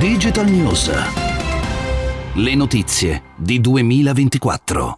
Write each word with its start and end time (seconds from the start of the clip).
Digital 0.00 0.48
News. 0.48 0.90
Le 2.32 2.54
notizie 2.54 3.22
di 3.36 3.60
2024. 3.60 4.96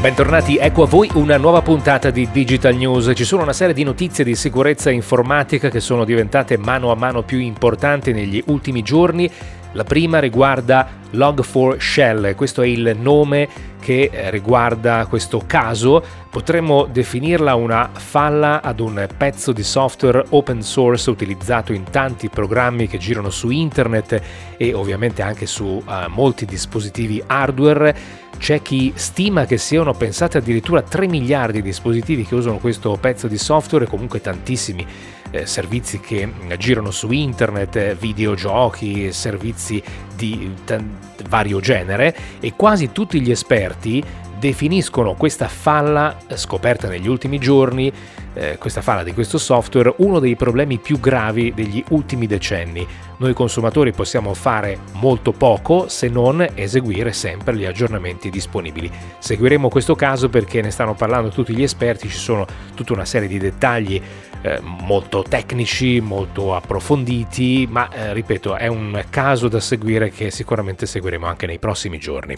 Bentornati, 0.00 0.56
ecco 0.56 0.84
a 0.84 0.86
voi 0.86 1.10
una 1.14 1.36
nuova 1.36 1.60
puntata 1.60 2.10
di 2.10 2.28
Digital 2.30 2.76
News. 2.76 3.10
Ci 3.12 3.24
sono 3.24 3.42
una 3.42 3.52
serie 3.52 3.74
di 3.74 3.82
notizie 3.82 4.22
di 4.22 4.36
sicurezza 4.36 4.92
informatica 4.92 5.68
che 5.68 5.80
sono 5.80 6.04
diventate 6.04 6.56
mano 6.58 6.92
a 6.92 6.94
mano 6.94 7.24
più 7.24 7.40
importanti 7.40 8.12
negli 8.12 8.40
ultimi 8.46 8.82
giorni. 8.82 9.28
La 9.74 9.82
prima 9.82 10.20
riguarda 10.20 10.88
Log4Shell, 11.12 12.36
questo 12.36 12.62
è 12.62 12.66
il 12.66 12.96
nome 12.96 13.48
che 13.80 14.08
eh, 14.10 14.30
riguarda 14.30 15.04
questo 15.06 15.42
caso. 15.46 16.02
Potremmo 16.30 16.86
definirla 16.86 17.56
una 17.56 17.90
falla 17.92 18.62
ad 18.62 18.78
un 18.78 19.04
pezzo 19.16 19.50
di 19.50 19.64
software 19.64 20.26
open 20.28 20.62
source 20.62 21.10
utilizzato 21.10 21.72
in 21.72 21.82
tanti 21.90 22.28
programmi 22.28 22.86
che 22.86 22.98
girano 22.98 23.30
su 23.30 23.50
internet 23.50 24.22
e 24.56 24.74
ovviamente 24.74 25.22
anche 25.22 25.46
su 25.46 25.64
uh, 25.64 26.08
molti 26.08 26.44
dispositivi 26.44 27.20
hardware. 27.26 27.96
C'è 28.38 28.62
chi 28.62 28.92
stima 28.94 29.44
che 29.44 29.58
siano 29.58 29.92
pensate 29.92 30.38
addirittura 30.38 30.82
3 30.82 31.08
miliardi 31.08 31.60
di 31.60 31.68
dispositivi 31.68 32.24
che 32.24 32.36
usano 32.36 32.58
questo 32.58 32.96
pezzo 33.00 33.26
di 33.26 33.38
software, 33.38 33.86
comunque 33.86 34.20
tantissimi 34.20 34.86
eh, 35.34 35.46
servizi 35.46 35.98
che 35.98 36.30
girano 36.56 36.92
su 36.92 37.10
internet, 37.10 37.76
eh, 37.76 37.94
videogiochi, 37.96 39.12
servizi 39.12 39.82
di 40.14 40.54
t- 40.64 40.80
vario 41.28 41.58
genere 41.58 42.16
e 42.38 42.54
quasi 42.54 42.92
tutti 42.92 43.20
gli 43.20 43.32
esperti 43.32 44.02
definiscono 44.38 45.14
questa 45.14 45.48
falla 45.48 46.18
eh, 46.26 46.36
scoperta 46.36 46.86
negli 46.86 47.08
ultimi 47.08 47.38
giorni, 47.38 47.90
eh, 48.34 48.58
questa 48.58 48.80
falla 48.80 49.02
di 49.02 49.12
questo 49.12 49.38
software, 49.38 49.94
uno 49.98 50.20
dei 50.20 50.36
problemi 50.36 50.78
più 50.78 51.00
gravi 51.00 51.52
degli 51.52 51.82
ultimi 51.88 52.26
decenni. 52.26 52.86
Noi 53.16 53.32
consumatori 53.32 53.92
possiamo 53.92 54.34
fare 54.34 54.78
molto 54.92 55.32
poco 55.32 55.88
se 55.88 56.08
non 56.08 56.46
eseguire 56.54 57.12
sempre 57.12 57.56
gli 57.56 57.64
aggiornamenti 57.64 58.30
disponibili. 58.30 58.90
Seguiremo 59.18 59.68
questo 59.68 59.94
caso 59.96 60.28
perché 60.28 60.60
ne 60.60 60.70
stanno 60.70 60.94
parlando 60.94 61.30
tutti 61.30 61.54
gli 61.54 61.62
esperti, 61.62 62.08
ci 62.08 62.18
sono 62.18 62.46
tutta 62.74 62.92
una 62.92 63.04
serie 63.04 63.28
di 63.28 63.38
dettagli 63.38 64.00
eh, 64.44 64.60
molto 64.60 65.24
tecnici, 65.26 66.00
molto 66.00 66.54
approfonditi, 66.54 67.66
ma 67.68 67.88
eh, 67.90 68.12
ripeto 68.12 68.56
è 68.56 68.66
un 68.66 69.02
caso 69.08 69.48
da 69.48 69.58
seguire 69.58 70.10
che 70.10 70.30
sicuramente 70.30 70.84
seguiremo 70.84 71.26
anche 71.26 71.46
nei 71.46 71.58
prossimi 71.58 71.98
giorni. 71.98 72.34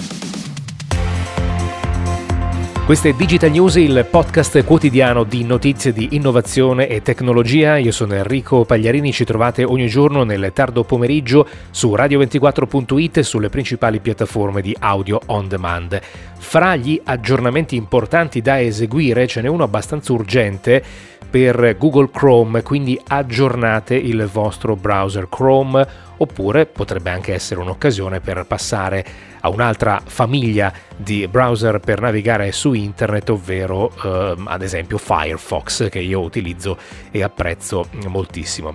Questo 2.86 3.08
è 3.08 3.14
Digital 3.14 3.50
News, 3.50 3.74
il 3.74 4.06
podcast 4.08 4.62
quotidiano 4.62 5.24
di 5.24 5.42
notizie 5.42 5.92
di 5.92 6.10
innovazione 6.12 6.86
e 6.86 7.02
tecnologia. 7.02 7.78
Io 7.78 7.90
sono 7.90 8.14
Enrico 8.14 8.64
Pagliarini, 8.64 9.12
ci 9.12 9.24
trovate 9.24 9.64
ogni 9.64 9.88
giorno 9.88 10.22
nel 10.22 10.52
tardo 10.54 10.84
pomeriggio 10.84 11.48
su 11.72 11.92
radio24.it 11.92 13.16
e 13.16 13.22
sulle 13.24 13.48
principali 13.48 13.98
piattaforme 13.98 14.62
di 14.62 14.76
audio 14.78 15.18
on 15.26 15.48
demand. 15.48 16.00
Fra 16.38 16.76
gli 16.76 17.00
aggiornamenti 17.02 17.74
importanti 17.74 18.40
da 18.40 18.60
eseguire 18.60 19.26
ce 19.26 19.40
n'è 19.40 19.48
uno 19.48 19.64
abbastanza 19.64 20.12
urgente 20.12 20.84
per 21.36 21.76
Google 21.76 22.08
Chrome, 22.10 22.62
quindi 22.62 22.98
aggiornate 23.08 23.94
il 23.94 24.24
vostro 24.24 24.74
browser 24.74 25.28
Chrome 25.28 25.86
oppure 26.18 26.66
potrebbe 26.66 27.10
anche 27.10 27.34
essere 27.34 27.60
un'occasione 27.60 28.20
per 28.20 28.44
passare 28.46 29.04
a 29.40 29.48
un'altra 29.48 30.00
famiglia 30.04 30.72
di 30.96 31.28
browser 31.28 31.78
per 31.78 32.00
navigare 32.00 32.50
su 32.52 32.72
internet, 32.72 33.30
ovvero 33.30 33.92
ehm, 34.02 34.46
ad 34.48 34.62
esempio 34.62 34.98
Firefox 34.98 35.88
che 35.88 36.00
io 36.00 36.20
utilizzo 36.20 36.76
e 37.10 37.22
apprezzo 37.22 37.88
moltissimo. 38.08 38.74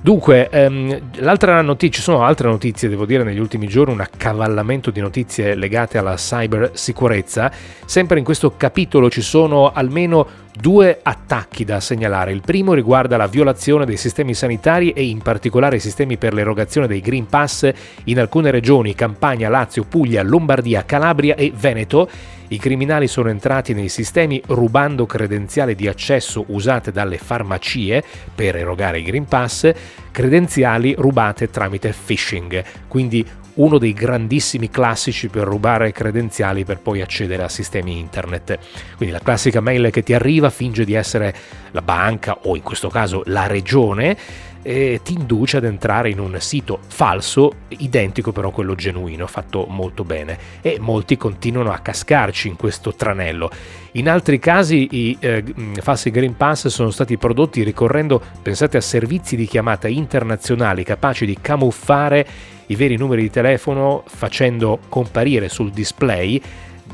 Dunque, 0.00 0.48
ehm, 0.48 1.10
l'altra 1.16 1.60
notizia, 1.62 1.98
ci 1.98 2.02
sono 2.02 2.24
altre 2.24 2.48
notizie, 2.48 2.88
devo 2.88 3.06
dire, 3.06 3.22
negli 3.22 3.38
ultimi 3.38 3.66
giorni, 3.68 3.92
un 3.92 4.00
accavallamento 4.00 4.90
di 4.90 5.00
notizie 5.00 5.54
legate 5.54 5.98
alla 5.98 6.14
cybersicurezza. 6.14 7.50
Sempre 7.84 8.18
in 8.18 8.24
questo 8.24 8.54
capitolo 8.56 9.08
ci 9.10 9.22
sono 9.22 9.70
almeno 9.72 10.26
due 10.52 11.00
attacchi 11.02 11.64
da 11.64 11.80
segnalare. 11.80 12.32
Il 12.32 12.42
primo 12.44 12.74
riguarda 12.74 13.16
la 13.16 13.26
violazione 13.26 13.86
dei 13.86 13.96
sistemi 13.96 14.34
sanitari 14.34 14.90
e 14.90 15.04
in 15.04 15.22
particolare 15.22 15.76
i 15.76 15.80
sistemi 15.80 16.16
per 16.16 16.34
l'erogazione 16.34 16.81
dei 16.86 17.00
Green 17.00 17.26
Pass 17.26 17.70
in 18.04 18.18
alcune 18.18 18.50
regioni, 18.50 18.94
Campania, 18.94 19.48
Lazio, 19.48 19.84
Puglia, 19.84 20.22
Lombardia, 20.22 20.84
Calabria 20.84 21.34
e 21.34 21.52
Veneto. 21.54 22.08
I 22.48 22.58
criminali 22.58 23.06
sono 23.06 23.30
entrati 23.30 23.72
nei 23.72 23.88
sistemi 23.88 24.42
rubando 24.48 25.06
credenziali 25.06 25.74
di 25.74 25.88
accesso 25.88 26.44
usate 26.48 26.92
dalle 26.92 27.16
farmacie 27.16 28.02
per 28.34 28.56
erogare 28.56 28.98
i 28.98 29.02
Green 29.02 29.24
Pass, 29.24 29.72
credenziali 30.10 30.94
rubate 30.98 31.48
tramite 31.48 31.94
phishing, 32.04 32.62
quindi 32.88 33.26
uno 33.54 33.78
dei 33.78 33.92
grandissimi 33.92 34.70
classici 34.70 35.28
per 35.28 35.44
rubare 35.44 35.92
credenziali 35.92 36.64
per 36.64 36.78
poi 36.78 37.02
accedere 37.02 37.42
a 37.42 37.48
sistemi 37.48 37.98
internet. 37.98 38.58
Quindi 38.96 39.14
la 39.14 39.20
classica 39.20 39.60
mail 39.60 39.90
che 39.90 40.02
ti 40.02 40.14
arriva 40.14 40.48
finge 40.50 40.84
di 40.84 40.94
essere 40.94 41.34
la 41.72 41.82
banca 41.82 42.38
o 42.42 42.56
in 42.56 42.62
questo 42.62 42.88
caso 42.88 43.22
la 43.26 43.46
regione 43.46 44.16
e 44.62 45.00
ti 45.02 45.14
induce 45.14 45.56
ad 45.56 45.64
entrare 45.64 46.10
in 46.10 46.20
un 46.20 46.36
sito 46.40 46.78
falso, 46.86 47.52
identico 47.68 48.32
però 48.32 48.48
a 48.48 48.52
quello 48.52 48.74
genuino, 48.74 49.26
fatto 49.26 49.66
molto 49.68 50.04
bene. 50.04 50.38
E 50.60 50.78
molti 50.78 51.16
continuano 51.16 51.72
a 51.72 51.78
cascarci 51.78 52.48
in 52.48 52.56
questo 52.56 52.94
tranello. 52.94 53.50
In 53.92 54.08
altri 54.08 54.38
casi 54.38 54.88
i 54.92 55.16
eh, 55.20 55.44
falsi 55.80 56.10
Green 56.10 56.36
Pass 56.36 56.68
sono 56.68 56.90
stati 56.90 57.18
prodotti 57.18 57.62
ricorrendo, 57.62 58.22
pensate, 58.40 58.76
a 58.76 58.80
servizi 58.80 59.36
di 59.36 59.46
chiamata 59.46 59.88
internazionali 59.88 60.84
capaci 60.84 61.26
di 61.26 61.36
camuffare 61.40 62.26
i 62.66 62.76
veri 62.76 62.96
numeri 62.96 63.22
di 63.22 63.30
telefono 63.30 64.02
facendo 64.06 64.78
comparire 64.88 65.48
sul 65.48 65.70
display 65.70 66.40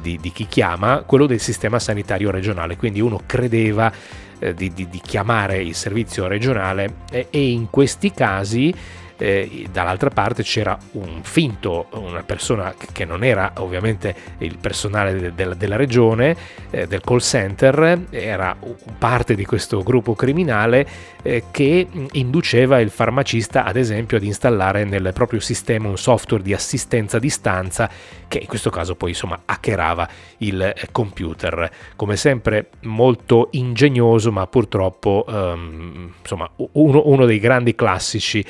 di, 0.01 0.19
di 0.21 0.33
chi 0.33 0.47
chiama 0.47 1.03
quello 1.07 1.27
del 1.27 1.41
sistema 1.41 1.79
sanitario 1.79 2.31
regionale. 2.31 2.77
Quindi 2.77 3.01
uno 3.01 3.21
credeva 3.27 3.91
eh, 3.91 4.28
di, 4.55 4.73
di, 4.73 4.89
di, 4.89 5.01
chiamare 5.01 5.59
il 5.59 5.75
servizio 5.75 6.27
regionale 6.27 6.95
eh, 7.11 7.27
e 7.31 7.51
in 7.51 7.71
questi 7.71 8.13
casi 8.13 8.75
eh, 9.19 9.67
dall'altra 9.71 10.11
parte 10.11 10.43
c'era 10.43 10.79
un 10.93 11.21
finto, 11.23 11.89
una 11.93 12.23
persona 12.23 12.75
che 12.93 13.05
non 13.05 13.25
era 13.25 13.53
ovviamente 13.57 14.15
il 14.39 14.57
personale 14.59 15.15
de- 15.15 15.35
de- 15.35 15.57
della 15.57 15.77
regione, 15.77 16.37
eh, 16.71 16.87
del 16.87 17.01
call 17.01 17.19
center, 17.19 18.07
era 18.11 18.57
parte 18.99 19.35
di 19.35 19.45
questo 19.45 19.83
gruppo 19.83 20.15
criminale 20.15 20.87
eh, 21.23 21.45
che 21.51 21.87
induceva 22.13 22.81
il 22.81 22.91
farmacista 22.91 23.65
ad 23.65 23.77
esempio 23.77 24.17
ad 24.17 24.23
installare 24.23 24.85
nel 24.85 25.11
proprio 25.13 25.41
sistema 25.41 25.89
un 25.89 25.99
software 25.99 26.43
di 26.43 26.55
assistenza 26.55 27.17
a 27.17 27.21
distanza 27.21 27.91
che 28.29 28.39
in 28.39 28.47
questo 28.47 28.71
caso 28.71 28.95
poi 28.95 29.11
insomma 29.11 29.41
hackerava 29.45 30.09
il 30.39 30.61
eh, 30.63 30.89
computer. 30.93 31.71
Come 31.97 32.17
sempre 32.17 32.69
molto 32.83 33.49
ingegnoso 33.53 34.31
ma 34.31 34.47
purtroppo 34.47 35.25
um, 35.27 36.13
insomma 36.21 36.49
uno, 36.73 37.03
uno, 37.07 37.25
dei 37.25 37.39
grandi 37.39 37.75
classici 37.75 38.45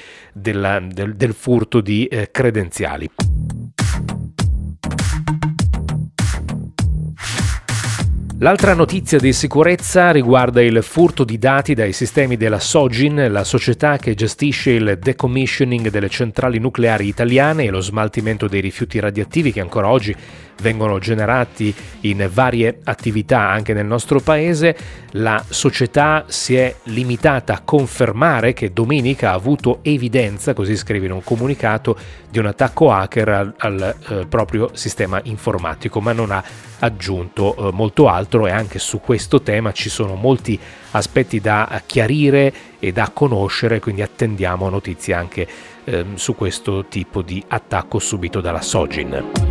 della, 0.59 0.81
del, 0.81 1.15
del, 1.15 1.33
furto 1.33 1.81
di 1.81 2.07
eh, 2.07 2.31
credenziali. 2.31 3.09
L'altra 8.41 8.73
notizia 8.73 9.19
di 9.19 9.33
sicurezza 9.33 10.13
riguarda 10.13 10.63
il 10.63 10.81
furto 10.85 11.25
di 11.25 11.39
dati 11.39 11.75
dai 11.75 11.93
sistemi 11.93 12.37
della 12.37 12.61
Sogin, 12.61 13.33
la 13.33 13.43
società 13.43 13.97
che 13.97 14.15
gestisce 14.15 14.71
il 14.71 14.97
decommissioning 15.01 15.91
delle 15.91 16.09
centrali 16.09 16.61
nucleari 16.61 17.09
italiane 17.09 17.65
e 17.65 17.71
lo 17.71 17.81
smaltimento 17.81 18.47
dei 18.47 18.61
rifiuti 18.61 19.01
radioattivi 19.01 19.51
che 19.51 19.61
ancora 19.61 19.89
oggi 19.89 20.15
vengono 20.61 20.99
generati 20.99 21.75
in 22.03 22.29
varie 22.33 22.79
attività 22.85 23.49
anche 23.49 23.73
nel 23.73 23.87
nostro 23.87 24.21
paese. 24.21 24.77
La 25.13 25.43
società 25.49 26.25
si 26.29 26.56
è 26.56 26.75
limitata 26.85 27.55
a 27.55 27.61
confermare 27.65 28.53
che 28.53 28.73
domenica 28.73 29.31
ha 29.31 29.35
avuto 29.35 29.79
evidenza, 29.82 30.55
così 30.55 30.77
scrive 30.77 31.06
in 31.06 31.12
un 31.12 31.23
comunicato, 31.23 31.97
di 32.31 32.38
un 32.38 32.47
attacco 32.47 32.91
hacker 32.93 33.29
al, 33.29 33.55
al 33.56 33.97
eh, 34.09 34.27
proprio 34.27 34.71
sistema 34.75 35.21
informatico, 35.25 36.00
ma 36.00 36.12
non 36.12 36.31
ha 36.31 36.43
aggiunto 36.81 37.56
eh, 37.56 37.73
molto 37.73 38.09
altro 38.09 38.47
e 38.47 38.50
anche 38.50 38.79
su 38.79 39.00
questo 39.00 39.43
tema 39.43 39.73
ci 39.73 39.88
sono 39.88 40.15
molti 40.15 40.59
aspetti 40.93 41.41
da 41.41 41.81
chiarire 41.87 42.53
e 42.79 42.93
da 42.93 43.11
conoscere, 43.12 43.81
quindi 43.81 44.03
attendiamo 44.03 44.69
notizie 44.69 45.15
anche 45.15 45.47
eh, 45.85 46.05
su 46.15 46.35
questo 46.35 46.87
tipo 46.87 47.23
di 47.23 47.43
attacco 47.49 47.99
subito 47.99 48.41
dalla 48.41 48.62
Sogin. 48.62 49.48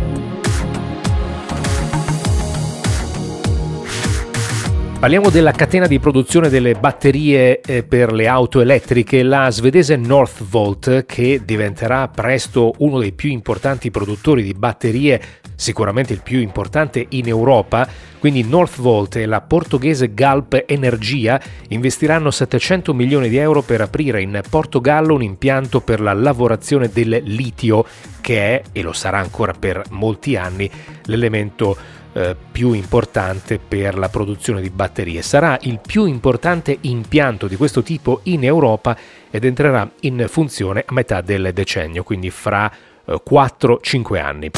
Parliamo 4.98 5.30
della 5.30 5.52
catena 5.52 5.86
di 5.86 6.00
produzione 6.00 6.48
delle 6.48 6.74
batterie 6.74 7.60
eh, 7.60 7.84
per 7.84 8.12
le 8.12 8.26
auto 8.26 8.60
elettriche, 8.60 9.22
la 9.22 9.48
svedese 9.48 9.94
Northvolt, 9.94 11.06
che 11.06 11.40
diventerà 11.44 12.08
presto 12.08 12.74
uno 12.78 12.98
dei 12.98 13.12
più 13.12 13.30
importanti 13.30 13.92
produttori 13.92 14.42
di 14.42 14.54
batterie, 14.54 15.22
sicuramente 15.54 16.14
il 16.14 16.22
più 16.24 16.40
importante 16.40 17.06
in 17.10 17.28
Europa. 17.28 17.86
Quindi 18.18 18.42
Northvolt 18.42 19.14
e 19.14 19.26
la 19.26 19.40
portoghese 19.40 20.12
Galp 20.14 20.64
Energia 20.66 21.40
investiranno 21.68 22.32
700 22.32 22.92
milioni 22.92 23.28
di 23.28 23.36
euro 23.36 23.62
per 23.62 23.80
aprire 23.80 24.20
in 24.20 24.40
Portogallo 24.50 25.14
un 25.14 25.22
impianto 25.22 25.80
per 25.80 26.00
la 26.00 26.12
lavorazione 26.12 26.90
del 26.92 27.22
litio, 27.24 27.86
che 28.20 28.40
è, 28.40 28.62
e 28.72 28.82
lo 28.82 28.92
sarà 28.92 29.20
ancora 29.20 29.52
per 29.56 29.80
molti 29.90 30.34
anni, 30.34 30.68
l'elemento 31.04 31.76
eh, 32.12 32.36
più 32.50 32.72
importante 32.72 33.58
per 33.58 33.96
la 33.96 34.08
produzione 34.08 34.60
di 34.60 34.70
batterie. 34.70 35.22
Sarà 35.22 35.58
il 35.62 35.80
più 35.84 36.04
importante 36.06 36.76
impianto 36.82 37.46
di 37.46 37.56
questo 37.56 37.82
tipo 37.82 38.20
in 38.24 38.44
Europa 38.44 38.96
ed 39.30 39.44
entrerà 39.44 39.88
in 40.00 40.26
funzione 40.28 40.84
a 40.86 40.92
metà 40.92 41.20
del 41.20 41.50
decennio, 41.52 42.02
quindi 42.02 42.30
fra 42.30 42.70
eh, 43.04 43.22
4-5 43.28 44.20
anni. 44.20 44.50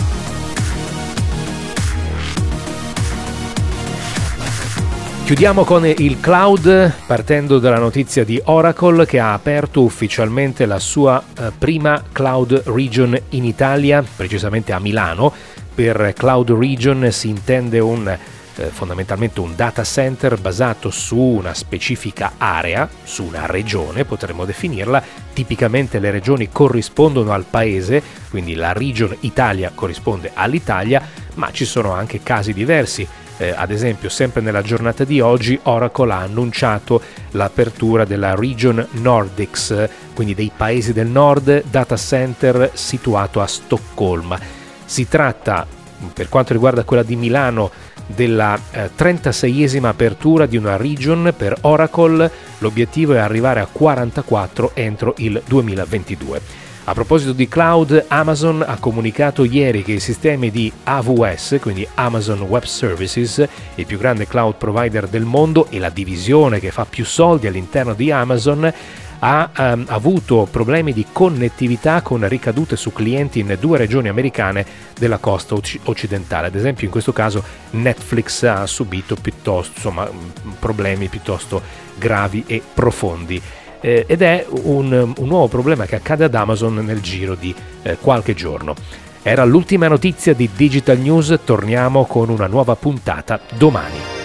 Chiudiamo 5.30 5.62
con 5.62 5.86
il 5.86 6.18
cloud 6.18 6.92
partendo 7.06 7.60
dalla 7.60 7.78
notizia 7.78 8.24
di 8.24 8.42
Oracle 8.46 9.06
che 9.06 9.20
ha 9.20 9.32
aperto 9.32 9.80
ufficialmente 9.82 10.66
la 10.66 10.80
sua 10.80 11.22
eh, 11.22 11.52
prima 11.56 12.02
cloud 12.10 12.62
region 12.64 13.16
in 13.28 13.44
Italia, 13.44 14.02
precisamente 14.16 14.72
a 14.72 14.80
Milano, 14.80 15.32
per 15.74 16.12
Cloud 16.16 16.50
Region 16.50 17.10
si 17.10 17.28
intende 17.28 17.78
un, 17.78 18.06
eh, 18.08 18.64
fondamentalmente 18.66 19.40
un 19.40 19.54
data 19.54 19.84
center 19.84 20.38
basato 20.38 20.90
su 20.90 21.18
una 21.18 21.54
specifica 21.54 22.32
area, 22.38 22.88
su 23.04 23.24
una 23.24 23.46
regione 23.46 24.04
potremmo 24.04 24.44
definirla, 24.44 25.02
tipicamente 25.32 25.98
le 25.98 26.10
regioni 26.10 26.48
corrispondono 26.50 27.32
al 27.32 27.44
paese, 27.48 28.02
quindi 28.30 28.54
la 28.54 28.72
region 28.72 29.16
Italia 29.20 29.72
corrisponde 29.74 30.30
all'Italia, 30.34 31.02
ma 31.34 31.50
ci 31.52 31.64
sono 31.64 31.92
anche 31.92 32.22
casi 32.22 32.52
diversi. 32.52 33.06
Eh, 33.38 33.54
ad 33.56 33.70
esempio, 33.70 34.10
sempre 34.10 34.42
nella 34.42 34.60
giornata 34.60 35.04
di 35.04 35.18
oggi, 35.22 35.58
Oracle 35.62 36.12
ha 36.12 36.18
annunciato 36.18 37.00
l'apertura 37.30 38.04
della 38.04 38.34
Region 38.34 38.86
Nordics, 38.90 39.88
quindi 40.12 40.34
dei 40.34 40.52
paesi 40.54 40.92
del 40.92 41.06
nord, 41.06 41.64
data 41.70 41.96
center 41.96 42.70
situato 42.74 43.40
a 43.40 43.46
Stoccolma. 43.46 44.59
Si 44.90 45.06
tratta, 45.06 45.64
per 46.12 46.28
quanto 46.28 46.52
riguarda 46.52 46.82
quella 46.82 47.04
di 47.04 47.14
Milano, 47.14 47.70
della 48.06 48.58
eh, 48.72 48.90
36esima 48.98 49.86
apertura 49.86 50.46
di 50.46 50.56
una 50.56 50.76
region 50.76 51.32
per 51.36 51.56
Oracle, 51.60 52.28
l'obiettivo 52.58 53.14
è 53.14 53.18
arrivare 53.18 53.60
a 53.60 53.68
44 53.70 54.72
entro 54.74 55.14
il 55.18 55.40
2022. 55.46 56.69
A 56.90 56.92
proposito 56.92 57.32
di 57.32 57.46
cloud, 57.46 58.06
Amazon 58.08 58.64
ha 58.66 58.76
comunicato 58.80 59.44
ieri 59.44 59.84
che 59.84 59.92
i 59.92 60.00
sistemi 60.00 60.50
di 60.50 60.72
AWS, 60.82 61.58
quindi 61.60 61.86
Amazon 61.94 62.40
Web 62.40 62.64
Services, 62.64 63.46
il 63.76 63.86
più 63.86 63.96
grande 63.96 64.26
cloud 64.26 64.56
provider 64.56 65.06
del 65.06 65.22
mondo 65.22 65.68
e 65.70 65.78
la 65.78 65.88
divisione 65.88 66.58
che 66.58 66.72
fa 66.72 66.86
più 66.86 67.04
soldi 67.04 67.46
all'interno 67.46 67.94
di 67.94 68.10
Amazon, 68.10 68.74
ha 69.20 69.50
um, 69.56 69.84
avuto 69.86 70.48
problemi 70.50 70.92
di 70.92 71.06
connettività 71.12 72.02
con 72.02 72.26
ricadute 72.26 72.74
su 72.74 72.92
clienti 72.92 73.38
in 73.38 73.56
due 73.60 73.78
regioni 73.78 74.08
americane 74.08 74.66
della 74.98 75.18
costa 75.18 75.54
occidentale. 75.84 76.48
Ad 76.48 76.56
esempio 76.56 76.86
in 76.86 76.90
questo 76.90 77.12
caso 77.12 77.40
Netflix 77.70 78.42
ha 78.42 78.66
subito 78.66 79.14
piuttosto, 79.14 79.74
insomma, 79.76 80.10
problemi 80.58 81.06
piuttosto 81.06 81.62
gravi 81.96 82.42
e 82.48 82.60
profondi. 82.74 83.40
Eh, 83.80 84.04
ed 84.06 84.22
è 84.22 84.46
un, 84.48 84.92
un, 85.16 85.26
nuovo 85.26 85.48
problema 85.48 85.86
che 85.86 85.96
accade 85.96 86.24
ad 86.24 86.34
Amazon 86.34 86.74
nel 86.76 87.00
giro 87.00 87.34
di 87.34 87.54
eh, 87.82 87.96
qualche 87.98 88.34
giorno. 88.34 88.74
Era 89.22 89.44
l'ultima 89.44 89.88
notizia 89.88 90.34
di 90.34 90.48
Digital 90.54 90.98
News, 90.98 91.38
torniamo 91.44 92.04
con 92.04 92.28
una 92.28 92.46
nuova 92.46 92.76
puntata 92.76 93.40
domani. 93.56 94.19